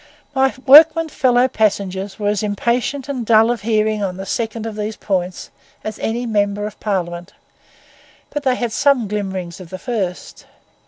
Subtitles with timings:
[0.33, 4.75] My workmen fellow passengers were as impatient and dull of hearing on the second of
[4.75, 5.51] these points
[5.83, 7.33] as any member of Parliament;
[8.31, 10.47] but they had some glimmerings of the first.